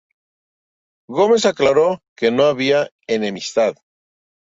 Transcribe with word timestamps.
Gómez 1.17 1.45
aclaró 1.45 2.01
que 2.15 2.31
no 2.31 2.45
había 2.45 2.89
enemistad. 3.05 3.75